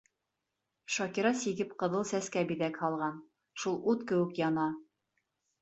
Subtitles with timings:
[0.93, 3.21] Шакира сигеп ҡыҙыл сәскә биҙәк һалған,
[3.65, 4.69] шул ут кеүек яна.